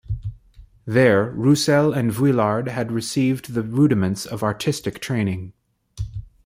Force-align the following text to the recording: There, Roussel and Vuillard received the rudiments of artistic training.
There, 0.87 1.29
Roussel 1.29 1.93
and 1.93 2.11
Vuillard 2.11 2.67
received 2.89 3.53
the 3.53 3.61
rudiments 3.61 4.25
of 4.25 4.41
artistic 4.41 4.99
training. 4.99 5.53